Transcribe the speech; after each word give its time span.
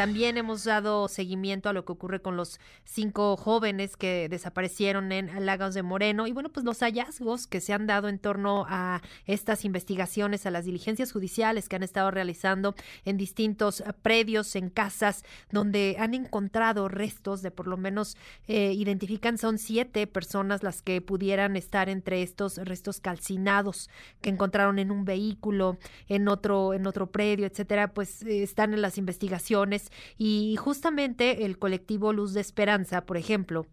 También 0.00 0.38
hemos 0.38 0.64
dado 0.64 1.08
seguimiento 1.08 1.68
a 1.68 1.74
lo 1.74 1.84
que 1.84 1.92
ocurre 1.92 2.22
con 2.22 2.34
los 2.34 2.58
cinco 2.84 3.36
jóvenes 3.36 3.98
que 3.98 4.30
desaparecieron 4.30 5.12
en 5.12 5.44
Lagos 5.44 5.74
de 5.74 5.82
Moreno. 5.82 6.26
Y 6.26 6.32
bueno, 6.32 6.48
pues 6.48 6.64
los 6.64 6.80
hallazgos 6.80 7.46
que 7.46 7.60
se 7.60 7.74
han 7.74 7.86
dado 7.86 8.08
en 8.08 8.18
torno 8.18 8.64
a 8.66 9.02
estas 9.26 9.66
investigaciones, 9.66 10.46
a 10.46 10.50
las 10.50 10.64
diligencias 10.64 11.12
judiciales 11.12 11.68
que 11.68 11.76
han 11.76 11.82
estado 11.82 12.10
realizando 12.10 12.74
en 13.04 13.18
distintos 13.18 13.84
predios, 14.00 14.56
en 14.56 14.70
casas, 14.70 15.22
donde 15.50 15.96
han 15.98 16.14
encontrado 16.14 16.88
restos 16.88 17.42
de 17.42 17.50
por 17.50 17.66
lo 17.66 17.76
menos, 17.76 18.16
eh, 18.48 18.72
identifican, 18.72 19.36
son 19.36 19.58
siete 19.58 20.06
personas 20.06 20.62
las 20.62 20.80
que 20.80 21.02
pudieran 21.02 21.56
estar 21.56 21.90
entre 21.90 22.22
estos 22.22 22.56
restos 22.56 23.00
calcinados 23.00 23.90
que 24.22 24.30
encontraron 24.30 24.78
en 24.78 24.92
un 24.92 25.04
vehículo, 25.04 25.76
en 26.08 26.26
otro, 26.28 26.72
en 26.72 26.86
otro 26.86 27.10
predio, 27.10 27.44
etcétera, 27.44 27.92
pues 27.92 28.22
eh, 28.22 28.42
están 28.42 28.72
en 28.72 28.80
las 28.80 28.96
investigaciones 28.96 29.89
y 30.18 30.56
justamente 30.56 31.44
el 31.44 31.58
colectivo 31.58 32.12
Luz 32.12 32.32
de 32.32 32.40
Esperanza, 32.40 33.06
por 33.06 33.16
ejemplo, 33.16 33.66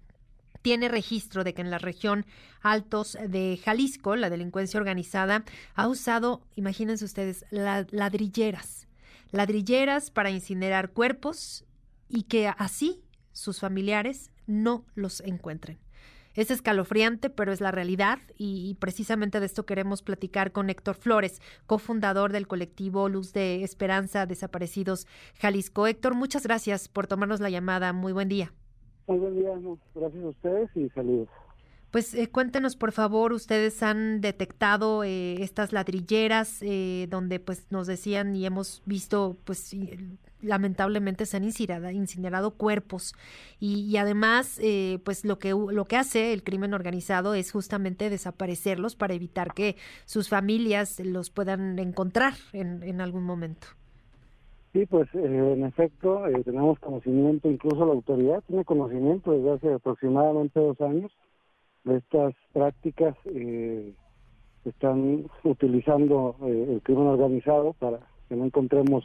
tiene 0.61 0.89
registro 0.89 1.43
de 1.43 1.53
que 1.53 1.61
en 1.61 1.71
la 1.71 1.77
región 1.77 2.25
Altos 2.61 3.17
de 3.27 3.59
Jalisco, 3.63 4.15
la 4.15 4.29
delincuencia 4.29 4.79
organizada 4.79 5.45
ha 5.75 5.87
usado, 5.87 6.41
imagínense 6.55 7.05
ustedes, 7.05 7.45
ladrilleras, 7.51 8.87
ladrilleras 9.31 10.11
para 10.11 10.29
incinerar 10.29 10.91
cuerpos 10.91 11.65
y 12.09 12.23
que 12.23 12.47
así 12.47 13.01
sus 13.31 13.59
familiares 13.59 14.31
no 14.45 14.85
los 14.95 15.21
encuentren. 15.21 15.79
Es 16.37 16.51
escalofriante, 16.51 17.31
pero 17.31 17.51
es 17.51 17.61
la 17.61 17.71
realidad 17.71 18.19
y, 18.37 18.75
precisamente 18.79 19.39
de 19.39 19.47
esto 19.47 19.65
queremos 19.65 20.03
platicar 20.03 20.51
con 20.51 20.69
Héctor 20.69 20.95
Flores, 20.95 21.41
cofundador 21.65 22.31
del 22.31 22.47
colectivo 22.47 23.09
Luz 23.09 23.33
de 23.33 23.63
Esperanza 23.63 24.27
Desaparecidos 24.27 25.07
Jalisco. 25.39 25.87
Héctor, 25.87 26.13
muchas 26.13 26.43
gracias 26.43 26.89
por 26.89 27.07
tomarnos 27.07 27.39
la 27.39 27.49
llamada. 27.49 27.91
Muy 27.91 28.13
buen 28.13 28.29
día. 28.29 28.53
Muy 29.07 29.17
buen 29.17 29.35
día, 29.35 29.49
gracias 29.95 30.23
a 30.23 30.27
ustedes 30.27 30.69
y 30.75 30.87
saludos. 30.89 31.27
Pues 31.89 32.13
eh, 32.13 32.29
cuéntenos, 32.29 32.75
por 32.75 32.91
favor, 32.91 33.33
ustedes 33.33 33.81
han 33.81 34.21
detectado 34.21 35.03
eh, 35.03 35.41
estas 35.41 35.73
ladrilleras 35.73 36.59
eh, 36.61 37.07
donde 37.09 37.39
pues 37.39 37.65
nos 37.71 37.87
decían 37.87 38.35
y 38.35 38.45
hemos 38.45 38.83
visto 38.85 39.37
pues 39.43 39.73
lamentablemente 40.41 41.25
se 41.25 41.37
han 41.37 41.43
incinerado, 41.43 42.51
cuerpos 42.51 43.13
y, 43.59 43.97
además 43.97 44.59
pues 45.03 45.25
lo 45.25 45.39
que 45.39 45.49
lo 45.49 45.85
que 45.85 45.97
hace 45.97 46.33
el 46.33 46.43
crimen 46.43 46.73
organizado 46.73 47.33
es 47.33 47.51
justamente 47.51 48.09
desaparecerlos 48.09 48.95
para 48.95 49.13
evitar 49.13 49.53
que 49.53 49.75
sus 50.05 50.29
familias 50.29 50.99
los 50.99 51.29
puedan 51.29 51.79
encontrar 51.79 52.33
en, 52.53 52.83
en 52.83 53.01
algún 53.01 53.23
momento. 53.23 53.67
Sí, 54.73 54.85
pues 54.85 55.07
en 55.15 55.63
efecto 55.63 56.23
tenemos 56.45 56.79
conocimiento, 56.79 57.49
incluso 57.49 57.85
la 57.85 57.93
autoridad 57.93 58.43
tiene 58.47 58.63
conocimiento 58.63 59.31
desde 59.31 59.51
hace 59.53 59.73
aproximadamente 59.73 60.59
dos 60.59 60.79
años 60.81 61.11
estas 61.95 62.33
prácticas 62.53 63.15
eh, 63.25 63.93
están 64.65 65.25
utilizando 65.43 66.35
eh, 66.43 66.67
el 66.73 66.81
crimen 66.81 67.07
organizado 67.07 67.73
para 67.73 67.99
que 68.27 68.35
no 68.35 68.45
encontremos 68.45 69.03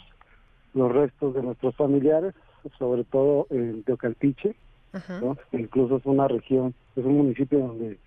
los 0.75 0.93
restos 0.93 1.35
de 1.35 1.43
nuestros 1.43 1.75
familiares, 1.77 2.35
sobre 2.79 3.05
todo 3.05 3.47
en 3.51 3.83
Teocaltiche, 3.83 4.55
incluso 5.53 5.97
es 5.97 6.07
una 6.07 6.29
región, 6.29 6.75
es 6.97 7.05
un 7.05 7.17
municipio 7.17 7.59
donde 7.59 7.99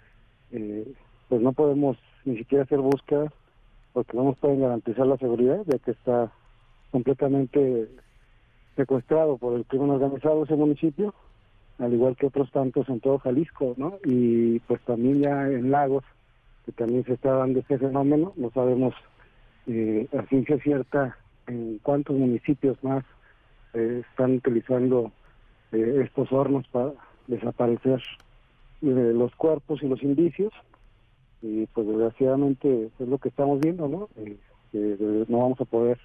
eh, 0.51 0.93
pues 1.29 1.41
no 1.41 1.51
podemos 1.53 1.97
ni 2.25 2.37
siquiera 2.37 2.63
hacer 2.63 2.79
búsquedas 2.79 3.31
porque 3.93 4.15
no 4.17 4.25
nos 4.25 4.37
pueden 4.37 4.61
garantizar 4.61 5.07
la 5.07 5.17
seguridad, 5.17 5.63
ya 5.65 5.77
que 5.79 5.91
está 5.91 6.31
completamente 6.91 7.89
secuestrado 8.75 9.37
por 9.37 9.53
el 9.55 9.65
crimen 9.65 9.89
organizado 9.89 10.43
ese 10.43 10.55
municipio 10.55 11.13
al 11.79 11.93
igual 11.93 12.15
que 12.15 12.27
otros 12.27 12.51
tantos 12.51 12.87
en 12.89 12.99
todo 12.99 13.19
Jalisco, 13.19 13.73
¿no? 13.77 13.97
Y 14.05 14.59
pues 14.59 14.81
también 14.81 15.21
ya 15.21 15.47
en 15.47 15.71
Lagos, 15.71 16.03
que 16.65 16.71
también 16.71 17.03
se 17.03 17.13
está 17.13 17.33
dando 17.33 17.59
ese 17.59 17.77
fenómeno, 17.77 18.33
no 18.37 18.49
sabemos 18.51 18.93
eh, 19.67 20.07
a 20.17 20.23
ciencia 20.27 20.57
cierta 20.59 21.17
en 21.47 21.79
cuántos 21.81 22.15
municipios 22.15 22.81
más 22.83 23.03
eh, 23.73 24.03
están 24.09 24.35
utilizando 24.35 25.11
eh, 25.71 26.01
estos 26.03 26.31
hornos 26.31 26.67
para 26.69 26.93
desaparecer 27.27 28.01
eh, 28.81 29.11
los 29.13 29.33
cuerpos 29.35 29.81
y 29.83 29.87
los 29.87 30.01
indicios, 30.03 30.53
y 31.41 31.65
pues 31.67 31.87
desgraciadamente 31.87 32.89
es 32.99 33.07
lo 33.07 33.17
que 33.17 33.29
estamos 33.29 33.59
viendo, 33.59 33.87
¿no? 33.87 34.09
no 34.73 35.39
vamos 35.39 35.61
a 35.61 35.65
poder 35.65 35.97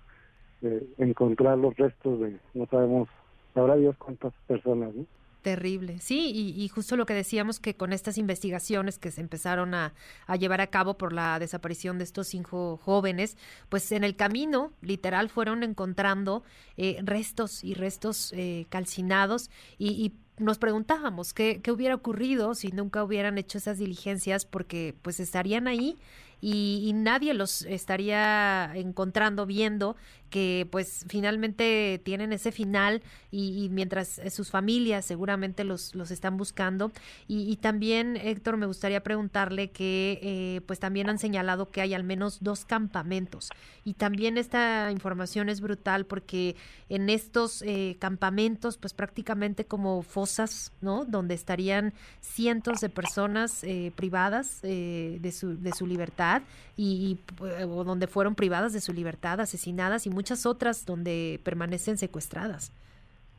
encontrar 0.98 1.58
los 1.58 1.76
restos 1.76 2.20
de, 2.20 2.38
no 2.54 2.66
sabemos, 2.66 3.08
sabrá 3.54 3.76
Dios 3.76 3.96
cuántas 3.96 4.32
personas, 4.46 4.94
¿no? 4.94 5.06
Terrible, 5.42 6.00
sí, 6.00 6.54
y, 6.54 6.68
justo 6.68 6.96
lo 6.96 7.06
que 7.06 7.14
decíamos 7.14 7.60
que 7.60 7.74
con 7.74 7.94
estas 7.94 8.18
investigaciones 8.18 8.98
que 8.98 9.10
se 9.10 9.22
empezaron 9.22 9.72
a, 9.72 9.94
llevar 10.38 10.60
a 10.60 10.66
cabo 10.66 10.98
por 10.98 11.14
la 11.14 11.38
desaparición 11.38 11.96
de 11.96 12.04
estos 12.04 12.28
cinco 12.28 12.76
jóvenes, 12.76 13.38
pues 13.70 13.90
en 13.92 14.04
el 14.04 14.16
camino, 14.16 14.70
literal, 14.82 15.30
fueron 15.30 15.62
encontrando 15.62 16.42
eh, 16.76 17.00
restos 17.02 17.64
y 17.64 17.72
restos 17.72 18.34
eh, 18.36 18.66
calcinados 18.68 19.50
y, 19.78 20.12
nos 20.36 20.56
preguntábamos 20.56 21.34
qué, 21.34 21.60
qué 21.62 21.70
hubiera 21.70 21.94
ocurrido 21.94 22.54
si 22.54 22.68
nunca 22.68 23.04
hubieran 23.04 23.36
hecho 23.36 23.58
esas 23.58 23.76
diligencias 23.76 24.46
porque 24.46 24.94
pues 25.02 25.20
estarían 25.20 25.68
ahí 25.68 25.98
y, 26.40 26.92
nadie 26.94 27.34
los 27.34 27.62
estaría 27.62 28.72
encontrando, 28.74 29.46
viendo 29.46 29.96
que 30.30 30.68
pues 30.70 31.04
finalmente 31.08 32.00
tienen 32.04 32.32
ese 32.32 32.52
final 32.52 33.02
y, 33.32 33.68
mientras 33.70 34.18
eh, 34.20 34.30
sus 34.30 34.50
familias 34.50 35.04
seguramente 35.04 35.64
los, 35.64 35.94
los 35.94 36.12
están 36.12 36.36
buscando. 36.36 36.92
Y, 37.26 37.56
también, 37.56 38.16
Héctor, 38.16 38.56
me 38.56 38.66
gustaría 38.66 39.02
preguntarle 39.02 39.70
que 39.70 40.20
eh, 40.22 40.60
pues 40.66 40.78
también 40.78 41.10
han 41.10 41.18
señalado 41.18 41.70
que 41.70 41.80
hay 41.80 41.94
al 41.94 42.04
menos 42.04 42.38
dos 42.40 42.64
campamentos. 42.64 43.48
Y 43.84 43.94
también 43.94 44.38
esta 44.38 44.90
información 44.92 45.48
es 45.48 45.60
brutal 45.60 46.06
porque 46.06 46.54
en 46.88 47.10
estos 47.10 47.62
eh, 47.62 47.96
campamentos 47.98 48.78
pues 48.78 48.94
prácticamente 48.94 49.64
como 49.64 50.02
fosas, 50.02 50.72
¿no? 50.80 51.04
Donde 51.04 51.34
estarían 51.34 51.92
cientos 52.20 52.80
de 52.80 52.88
personas 52.88 53.64
privadas 53.96 54.62
de, 54.62 55.32
su, 55.34 55.60
de 55.60 55.72
su 55.72 55.86
libertad 55.86 56.29
y, 56.76 57.18
o 57.40 57.84
donde 57.84 58.06
fueron 58.06 58.34
privadas 58.34 58.72
de 58.72 58.80
su 58.80 58.92
libertad, 58.92 59.40
asesinadas 59.40 60.06
y 60.06 60.10
muchas 60.10 60.46
otras 60.46 60.86
donde 60.86 61.40
permanecen 61.44 61.98
secuestradas. 61.98 62.72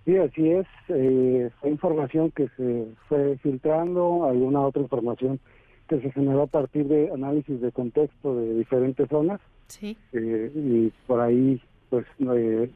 Sí, 0.06 0.18
así 0.18 0.50
es. 0.50 0.68
Eh, 0.90 1.50
fue 1.60 1.70
información 1.70 2.32
que 2.32 2.48
se 2.58 2.88
fue 3.08 3.38
filtrando, 3.38 4.28
hay 4.30 4.38
una 4.38 4.62
otra 4.62 4.82
información 4.82 5.40
que 5.88 6.02
se 6.02 6.12
generó 6.12 6.44
a 6.44 6.48
partir 6.48 6.88
de 6.88 7.12
análisis 7.12 7.62
de 7.62 7.72
contexto 7.72 8.36
de 8.36 8.56
diferentes 8.56 9.08
zonas. 9.10 9.40
Sí. 9.68 9.98
Eh, 10.14 10.52
y 10.56 10.92
por 11.06 11.20
ahí, 11.20 11.62
pues, 11.90 12.06
eh, 12.20 12.72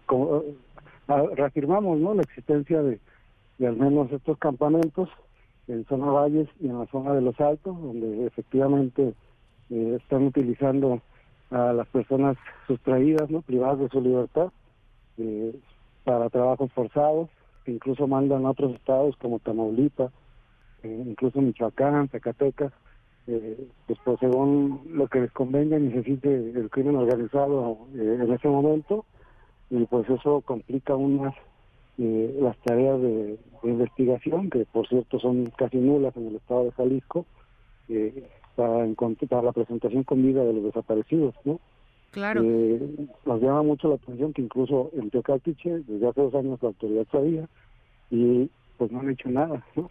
ah, 1.07 1.23
reafirmamos 1.35 1.99
¿no? 1.99 2.13
la 2.13 2.21
existencia 2.21 2.81
de, 2.81 2.99
de 3.57 3.67
al 3.67 3.75
menos 3.77 4.11
estos 4.11 4.37
campamentos 4.37 5.09
en 5.67 5.85
zona 5.85 6.07
valles 6.07 6.47
y 6.59 6.67
en 6.67 6.79
la 6.79 6.85
zona 6.87 7.13
de 7.13 7.21
los 7.21 7.39
altos, 7.39 7.75
donde 7.81 8.27
efectivamente 8.27 9.13
eh, 9.69 9.97
están 9.99 10.27
utilizando 10.27 11.01
a 11.49 11.73
las 11.73 11.87
personas 11.87 12.37
sustraídas, 12.67 13.29
¿no? 13.29 13.41
privadas 13.41 13.79
de 13.79 13.89
su 13.89 14.01
libertad, 14.01 14.51
eh, 15.17 15.55
para 16.03 16.29
trabajos 16.29 16.71
forzados, 16.73 17.29
incluso 17.65 18.07
mandan 18.07 18.45
a 18.45 18.51
otros 18.51 18.75
estados 18.75 19.15
como 19.17 19.39
Tamaulipas, 19.39 20.11
eh, 20.83 21.03
incluso 21.07 21.41
Michoacán, 21.41 22.09
Zacatecas, 22.09 22.73
pues, 23.25 24.19
según 24.19 24.81
lo 24.91 25.07
que 25.07 25.21
les 25.21 25.31
convenga 25.31 25.79
necesite 25.79 26.31
el 26.31 26.69
crimen 26.69 26.95
organizado 26.95 27.79
en 27.95 28.31
ese 28.31 28.47
momento, 28.47 29.03
y 29.71 29.83
pues 29.85 30.07
eso 30.07 30.41
complica 30.41 30.93
aún 30.93 31.21
más 31.21 31.33
las 31.97 32.55
tareas 32.57 33.01
de, 33.01 33.39
investigación, 33.63 34.51
que 34.51 34.65
por 34.65 34.87
cierto 34.87 35.17
son 35.17 35.47
casi 35.57 35.77
nulas 35.77 36.15
en 36.17 36.27
el 36.27 36.35
estado 36.35 36.65
de 36.65 36.71
Jalisco, 36.73 37.25
para, 38.55 38.85
para 39.29 39.41
la 39.41 39.51
presentación 39.51 40.03
con 40.03 40.23
vida 40.23 40.43
de 40.43 40.53
los 40.53 40.63
desaparecidos, 40.63 41.35
¿no? 41.43 41.59
Claro. 42.11 42.41
Eh, 42.43 43.07
nos 43.25 43.41
llama 43.41 43.63
mucho 43.63 43.89
la 43.89 43.95
atención 43.95 44.31
que 44.33 44.41
incluso 44.41 44.89
en 44.93 45.09
Teocaltiche, 45.09 45.83
desde 45.85 46.07
hace 46.07 46.21
dos 46.21 46.35
años 46.35 46.59
la 46.61 46.69
autoridad 46.69 47.05
sabía, 47.11 47.47
y 48.09 48.49
pues 48.77 48.91
no 48.91 49.01
han 49.01 49.09
hecho 49.09 49.29
nada, 49.29 49.65
¿no? 49.75 49.89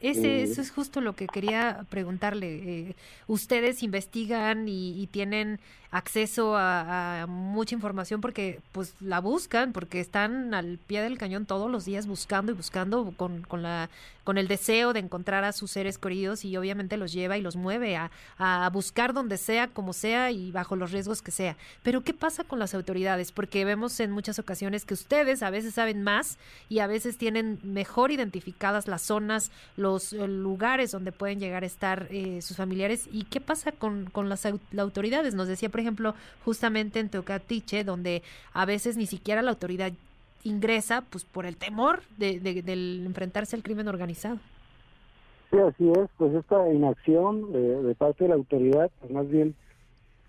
Ese, 0.00 0.42
eso 0.42 0.62
es 0.62 0.70
justo 0.70 1.02
lo 1.02 1.14
que 1.14 1.26
quería 1.26 1.84
preguntarle. 1.90 2.46
Eh, 2.48 2.96
ustedes 3.26 3.82
investigan 3.82 4.66
y, 4.66 5.06
tienen 5.12 5.60
acceso 5.90 6.54
a, 6.56 7.26
mucha 7.28 7.74
información 7.74 8.20
porque 8.20 8.60
pues 8.72 8.94
la 9.00 9.20
buscan, 9.20 9.72
porque 9.72 10.00
están 10.00 10.54
al 10.54 10.78
pie 10.78 11.02
del 11.02 11.18
cañón 11.18 11.46
todos 11.46 11.70
los 11.70 11.84
días 11.84 12.06
buscando 12.06 12.52
y 12.52 12.54
buscando 12.54 13.12
con, 13.16 13.42
con, 13.42 13.62
la, 13.62 13.90
con 14.24 14.38
el 14.38 14.46
deseo 14.46 14.92
de 14.92 15.00
encontrar 15.00 15.42
a 15.44 15.52
sus 15.52 15.72
seres 15.72 15.98
queridos 15.98 16.44
y 16.44 16.56
obviamente 16.56 16.96
los 16.96 17.12
lleva 17.12 17.36
y 17.36 17.42
los 17.42 17.56
mueve 17.56 17.96
a, 17.96 18.10
a 18.38 18.70
buscar 18.70 19.12
donde 19.12 19.36
sea, 19.36 19.66
como 19.68 19.92
sea 19.92 20.30
y 20.30 20.52
bajo 20.52 20.76
los 20.76 20.92
riesgos 20.92 21.22
que 21.22 21.32
sea. 21.32 21.56
Pero 21.82 22.02
¿qué 22.02 22.14
pasa 22.14 22.44
con 22.44 22.58
las 22.58 22.72
autoridades? 22.72 23.32
Porque 23.32 23.64
vemos 23.64 23.98
en 24.00 24.12
muchas 24.12 24.38
ocasiones 24.38 24.84
que 24.84 24.94
ustedes 24.94 25.42
a 25.42 25.50
veces 25.50 25.74
saben 25.74 26.02
más 26.04 26.38
y 26.68 26.78
a 26.78 26.86
veces 26.86 27.18
tienen 27.18 27.58
mejor 27.64 28.12
identificadas 28.12 28.86
las 28.86 29.02
zonas, 29.02 29.50
los 29.76 29.89
los 29.90 30.12
eh, 30.12 30.28
lugares 30.28 30.92
donde 30.92 31.10
pueden 31.10 31.40
llegar 31.40 31.64
a 31.64 31.66
estar 31.66 32.06
eh, 32.10 32.40
sus 32.42 32.56
familiares 32.56 33.08
y 33.12 33.24
qué 33.24 33.40
pasa 33.40 33.72
con, 33.72 34.06
con 34.06 34.28
las, 34.28 34.46
autoridades. 34.78 35.34
Nos 35.34 35.48
decía, 35.48 35.68
por 35.68 35.80
ejemplo, 35.80 36.14
justamente 36.44 37.00
en 37.00 37.08
Teocatiche, 37.08 37.82
donde 37.82 38.22
a 38.52 38.64
veces 38.64 38.96
ni 38.96 39.06
siquiera 39.06 39.42
la 39.42 39.50
autoridad 39.50 39.92
ingresa 40.44 41.02
pues 41.10 41.24
por 41.24 41.44
el 41.44 41.56
temor 41.56 42.00
de, 42.16 42.38
de, 42.40 43.04
enfrentarse 43.04 43.56
al 43.56 43.62
crimen 43.62 43.88
organizado. 43.88 44.38
Sí, 45.50 45.58
así 45.58 45.90
es, 45.90 46.08
pues 46.16 46.32
esta 46.34 46.72
inacción 46.72 47.52
de, 47.52 47.94
parte 47.96 48.24
de 48.24 48.28
la 48.28 48.36
autoridad, 48.36 48.90
pues 49.00 49.12
más 49.12 49.28
bien 49.28 49.54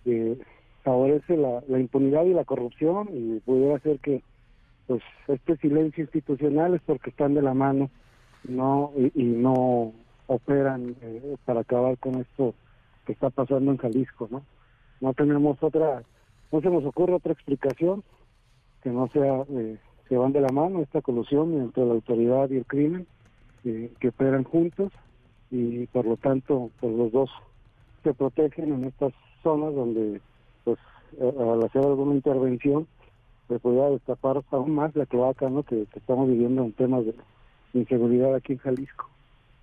eh, 0.05 0.37
favorece 0.83 1.37
la, 1.37 1.61
la 1.67 1.79
impunidad 1.79 2.25
y 2.25 2.33
la 2.33 2.43
corrupción 2.43 3.09
y 3.13 3.39
pudiera 3.41 3.79
ser 3.79 3.99
que 3.99 4.23
pues 4.87 5.03
este 5.27 5.55
silencio 5.57 6.03
institucional 6.03 6.73
es 6.73 6.81
porque 6.81 7.11
están 7.11 7.35
de 7.35 7.43
la 7.43 7.53
mano 7.53 7.91
no 8.43 8.91
y, 8.95 9.23
no 9.23 9.93
operan 10.27 10.95
eh, 11.01 11.35
para 11.45 11.61
acabar 11.61 11.97
con 11.97 12.15
esto 12.15 12.53
que 13.05 13.13
está 13.13 13.29
pasando 13.29 13.71
en 13.71 13.77
Jalisco, 13.77 14.27
¿no? 14.31 14.43
No 14.99 15.13
tenemos 15.13 15.61
otra, 15.61 16.03
no 16.51 16.61
se 16.61 16.69
nos 16.69 16.85
ocurre 16.85 17.13
otra 17.13 17.33
explicación 17.33 18.03
que 18.83 18.89
no 18.89 19.07
sea 19.09 19.43
eh, 19.49 19.77
se 20.07 20.17
van 20.17 20.33
de 20.33 20.41
la 20.41 20.49
mano 20.49 20.81
esta 20.81 21.01
colusión 21.01 21.53
entre 21.61 21.85
la 21.85 21.93
autoridad 21.93 22.49
y 22.49 22.57
el 22.57 22.65
crimen 22.65 23.07
eh, 23.63 23.91
que 23.99 24.09
operan 24.09 24.43
juntos 24.43 24.91
y 25.49 25.85
por 25.87 26.05
lo 26.05 26.17
tanto 26.17 26.69
pues 26.79 26.93
los 26.93 27.11
dos 27.11 27.29
se 28.03 28.13
protegen 28.13 28.73
en 28.73 28.85
estas 28.85 29.13
zonas 29.43 29.73
donde 29.73 30.21
pues 30.63 30.79
al 31.19 31.63
hacer 31.63 31.83
alguna 31.83 32.15
intervención 32.15 32.87
se 33.47 33.59
podría 33.59 33.89
destapar 33.89 34.41
aún 34.51 34.75
más 34.75 34.95
la 34.95 35.05
cloaca 35.05 35.49
¿no? 35.49 35.63
que, 35.63 35.85
que 35.85 35.99
estamos 35.99 36.27
viviendo 36.27 36.63
en 36.63 36.73
temas 36.73 37.05
de 37.05 37.13
inseguridad 37.73 38.35
aquí 38.35 38.53
en 38.53 38.59
Jalisco. 38.59 39.09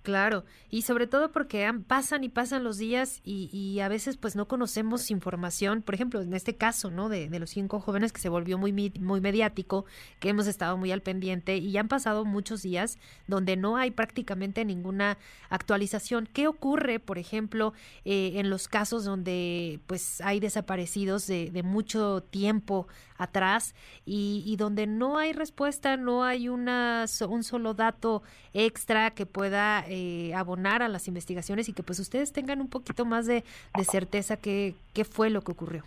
Claro, 0.01 0.45
y 0.69 0.83
sobre 0.83 1.07
todo 1.07 1.33
porque 1.33 1.69
pasan 1.85 2.23
y 2.23 2.29
pasan 2.29 2.63
los 2.63 2.77
días 2.77 3.19
y, 3.25 3.79
a 3.81 3.89
veces 3.89 4.15
pues 4.15 4.35
no 4.35 4.47
conocemos 4.47 5.11
información, 5.11 5.81
por 5.81 5.93
ejemplo, 5.93 6.21
en 6.21 6.33
este 6.33 6.55
caso, 6.55 6.89
¿no? 6.89 7.09
De, 7.09 7.27
los 7.37 7.49
cinco 7.49 7.81
jóvenes 7.81 8.13
que 8.13 8.21
se 8.21 8.29
volvió 8.29 8.57
muy, 8.57 8.71
muy 8.71 9.21
mediático, 9.21 9.85
que 10.19 10.29
hemos 10.29 10.47
estado 10.47 10.77
muy 10.77 10.91
al 10.91 11.01
pendiente 11.01 11.57
y 11.57 11.71
ya 11.71 11.81
han 11.81 11.89
pasado 11.89 12.23
muchos 12.23 12.61
días 12.61 12.97
donde 13.27 13.57
no 13.57 13.75
hay 13.75 13.91
prácticamente 13.91 14.63
ninguna 14.63 15.17
actualización. 15.49 16.29
¿Qué 16.31 16.47
ocurre, 16.47 16.99
por 16.99 17.17
ejemplo, 17.17 17.73
eh, 18.05 18.33
en 18.35 18.49
los 18.49 18.69
casos 18.69 19.03
donde 19.03 19.81
pues 19.85 20.21
hay 20.21 20.39
desaparecidos 20.39 21.27
de, 21.27 21.51
de 21.51 21.63
mucho 21.63 22.23
tiempo 22.29 22.87
atrás 23.19 23.75
y, 24.05 24.55
donde 24.57 24.87
no 24.87 25.17
hay 25.17 25.33
respuesta, 25.33 25.97
no 25.97 26.23
hay 26.23 26.49
una, 26.49 27.05
un 27.27 27.43
solo 27.43 27.73
dato 27.73 28.23
extra 28.53 29.11
que 29.11 29.25
pueda 29.25 29.85
eh, 29.89 30.33
abonar 30.35 30.83
a 30.83 30.87
las 30.87 31.07
investigaciones 31.07 31.67
y 31.67 31.73
que 31.73 31.81
pues 31.81 31.99
ustedes 31.99 32.31
tengan 32.31 32.61
un 32.61 32.67
poquito 32.67 33.05
más 33.05 33.25
de, 33.25 33.43
certeza 33.89 34.37
que 34.37 34.75
qué 34.93 35.03
fue 35.03 35.29
lo 35.31 35.41
que 35.41 35.51
ocurrió. 35.51 35.83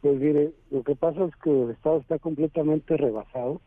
Pues 0.00 0.18
mire, 0.18 0.52
lo 0.70 0.82
que 0.82 0.94
pasa 0.94 1.24
es 1.24 1.36
que 1.36 1.50
el 1.50 1.70
Estado 1.70 1.98
está 1.98 2.18
completamente 2.18 2.96
rebasado. 2.96 3.60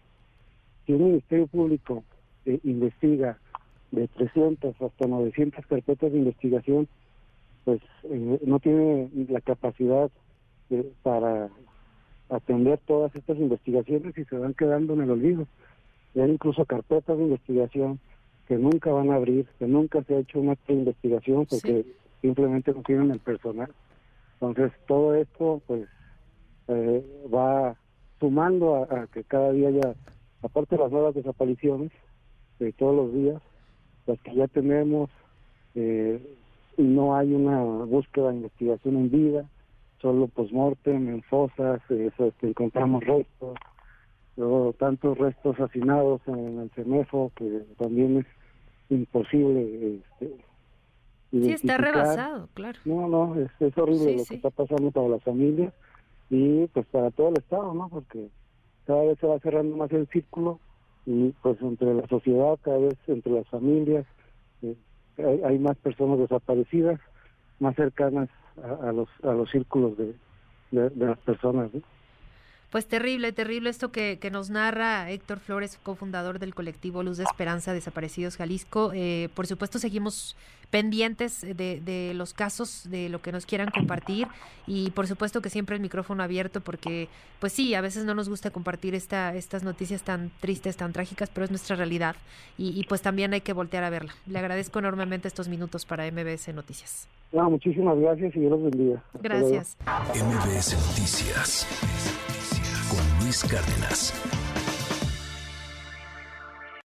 Si 0.86 0.94
un 0.94 1.06
Ministerio 1.06 1.45
Público 1.48 2.04
eh, 2.45 2.60
investiga 2.63 3.38
de 3.92 4.07
300 4.07 4.81
hasta 4.81 5.07
900 5.07 5.66
carpetas 5.68 6.12
de 6.12 6.18
investigación, 6.18 6.88
pues 7.63 7.81
eh, 8.06 8.39
no 8.44 8.60
tiene 8.60 9.10
la 9.30 9.42
capacidad 9.42 10.10
para 11.04 11.50
atender 12.30 12.80
todas 12.88 13.15
estas 13.15 13.38
investigaciones 13.38 14.18
y 14.18 14.25
se 14.25 14.38
van 14.38 14.56
quedando 14.56 14.94
en 14.94 15.01
el 15.01 15.12
olvido. 15.12 15.48
Y 16.15 16.22
hay 16.22 16.31
incluso 16.31 16.65
carpetas 16.65 17.18
de 17.18 17.24
investigación 17.24 18.00
que 18.50 18.57
nunca 18.57 18.92
van 18.92 19.12
a 19.12 19.16
abrir, 19.16 19.46
que 19.60 19.68
nunca 19.68 20.04
se 20.04 20.16
ha 20.16 20.19
hecho 20.19 20.40
una 20.40 20.57
investigación 20.68 21.46
porque 21.46 21.86
simplemente 22.19 22.74
no 22.74 22.81
tienen 22.81 23.12
el 23.12 23.19
personal. 23.19 23.72
Entonces 24.42 24.72
todo 24.88 25.13
esto 25.13 25.62
pues 25.68 25.88
eh, 26.68 27.28
va 27.31 27.75
sumando 28.19 28.88
a, 28.90 29.06
que 29.13 29.24
cada 29.24 29.51
día 29.51 29.69
ya, 29.69 29.94
aparte 30.42 30.75
de 30.75 30.81
las 30.81 30.92
nuevas 30.92 31.13
desapariciones 31.13 31.92
de 32.57 32.74
todos 32.74 32.96
los 32.96 33.13
días, 33.13 33.40
las 34.07 34.19
que 34.22 34.34
ya 34.34 34.48
tenemos, 34.48 35.12
eh, 35.75 36.19
no 36.78 37.16
hay 37.16 37.31
una 37.31 37.62
búsqueda 37.62 38.30
de 38.30 38.38
investigación 38.38 38.96
en 38.96 39.12
vida, 39.12 39.46
solo 40.01 40.28
postmortem, 40.28 41.07
en 41.07 41.22
fosas, 41.22 41.81
eso, 41.92 42.34
encontramos 42.42 43.04
restos, 43.04 43.60
luego 44.38 44.74
tantos 44.74 45.19
restos 45.19 45.60
hacinados 45.60 46.22
en 46.25 46.62
el 46.62 46.72
CEMEFO 46.72 47.31
que 47.36 47.63
también 47.78 48.18
es 48.18 48.38
imposible 48.89 49.97
este, 49.97 50.36
Sí, 51.31 51.51
está 51.51 51.77
rebasado, 51.77 52.50
claro. 52.56 52.80
No, 52.86 53.07
no, 53.07 53.36
es, 53.36 53.77
horrible 53.77 54.18
lo 54.18 54.25
que 54.25 54.36
está 54.36 54.50
pasando 54.50 54.89
para 54.89 55.09
las 55.09 55.24
familias 55.24 55.74
y 56.30 56.65
pues 56.68 56.88
para 56.88 57.12
todo 57.12 57.30
el 57.30 57.38
Estado, 57.38 57.74
¿no? 57.74 57.88
Porque 57.88 58.30
cada 58.86 59.03
vez 59.03 59.19
se 59.19 59.27
va 59.27 59.39
cerrando 59.39 59.77
más 59.77 59.91
el 59.91 60.07
círculo 60.07 60.59
y 61.06 61.30
pues 61.44 61.62
entre 61.62 61.94
la 61.94 62.07
sociedad, 62.07 62.57
cada 62.63 62.80
vez 62.80 62.97
entre 63.07 63.31
las 63.31 63.47
familias, 63.47 64.07
eh, 64.63 64.75
hay, 65.45 65.59
más 65.59 65.77
personas 65.77 66.18
desaparecidas, 66.18 67.00
más 67.59 67.75
cercanas 67.75 68.30
a, 68.81 68.91
los, 68.91 69.09
a 69.24 69.33
los 69.33 69.50
círculos 69.51 69.97
de, 69.97 70.15
de, 70.71 71.06
las 71.06 71.19
personas. 71.19 71.69
Pues 72.69 72.86
terrible, 72.86 73.31
terrible 73.31 73.71
esto 73.71 73.92
que, 73.92 74.19
que, 74.19 74.30
nos 74.30 74.51
narra 74.51 75.10
Héctor 75.10 75.39
Flores, 75.39 75.80
cofundador 75.81 76.38
del 76.38 76.54
colectivo 76.54 77.01
Luz 77.01 77.18
de 77.18 77.24
Esperanza 77.24 77.74
Desaparecidos 77.74 78.38
Jalisco. 78.38 78.92
Eh, 78.94 79.30
por 79.33 79.48
supuesto, 79.48 79.80
seguimos 79.80 80.36
pendientes 80.69 81.42
de, 81.42 81.81
de, 81.83 82.13
los 82.13 82.33
casos, 82.33 82.83
de 82.89 83.10
lo 83.10 83.24
que 83.24 83.31
nos 83.31 83.48
quieran 83.48 83.71
compartir 83.71 84.27
y 84.68 84.92
por 84.92 85.07
supuesto 85.07 85.42
que 85.42 85.50
siempre 85.50 85.75
el 85.75 85.81
micrófono 85.81 86.21
abierto 86.21 86.62
porque, 86.62 87.07
pues 87.39 87.54
sí, 87.54 87.74
a 87.74 87.81
veces 87.81 88.06
no 88.06 88.13
nos 88.13 88.30
gusta 88.30 88.51
compartir 88.51 88.94
esta, 88.94 89.33
estas 89.33 89.63
noticias 89.63 90.04
tan 90.04 90.30
tristes, 90.39 90.77
tan 90.77 90.94
trágicas, 90.94 91.31
pero 91.33 91.45
es 91.45 91.50
nuestra 91.50 91.75
realidad 91.75 92.15
y, 92.56 92.80
y 92.80 92.83
pues 92.83 93.01
también 93.01 93.33
hay 93.33 93.42
que 93.42 93.54
voltear 93.54 93.83
a 93.83 93.89
verla. 93.89 94.13
Le 94.27 94.38
agradezco 94.38 94.77
enormemente 94.77 95.27
estos 95.27 95.48
minutos 95.48 95.86
para 95.86 96.10
MBS 96.12 96.54
Noticias. 96.54 97.07
No, 97.31 97.50
muchísimas 97.50 97.98
gracias 97.98 98.36
y 98.36 98.39
Dios 98.39 98.51
los 98.51 98.63
bendiga. 98.63 99.04
Gracias. 99.22 99.75
MBS 100.13 100.75
Noticias 100.88 102.29
Luis 103.29 103.43
Cárdenas. 103.43 104.12